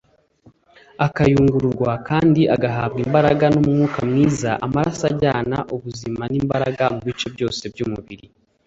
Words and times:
akayungururwa 1.05 1.91
kandi 2.07 2.41
agahabwa 2.55 2.99
imbaraga 3.05 3.45
n'umwuka 3.53 3.99
mwiza, 4.09 4.51
amaraso 4.65 5.03
ajyana 5.11 5.57
ubuzima 5.75 6.23
n'imbaraga 6.31 6.83
mu 6.93 6.99
bice 7.07 7.27
byose 7.35 7.63
by'umubiri 7.75 8.25